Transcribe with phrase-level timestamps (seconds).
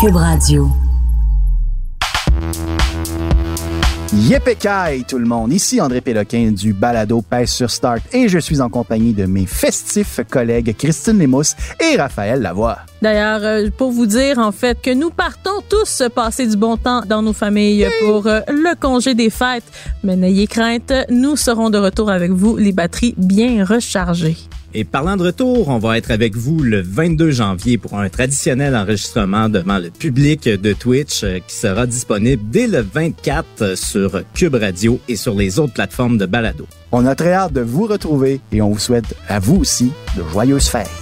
[0.00, 0.68] Cube Radio.
[4.14, 8.60] Yépécaille tout le monde, ici André Péloquin du Balado Pèse sur Start et je suis
[8.60, 12.78] en compagnie de mes festifs collègues Christine Lemousse et Raphaël Lavoie.
[13.02, 17.02] D'ailleurs, euh, pour vous dire en fait que nous partons tous passer du bon temps
[17.04, 19.64] dans nos familles pour euh, le congé des fêtes.
[20.04, 24.36] Mais n'ayez crainte, nous serons de retour avec vous, les batteries bien rechargées.
[24.74, 28.76] Et parlant de retour, on va être avec vous le 22 janvier pour un traditionnel
[28.76, 34.54] enregistrement devant le public de Twitch euh, qui sera disponible dès le 24 sur Cube
[34.54, 36.66] Radio et sur les autres plateformes de balado.
[36.92, 40.22] On a très hâte de vous retrouver et on vous souhaite à vous aussi de
[40.32, 40.97] joyeuses fêtes.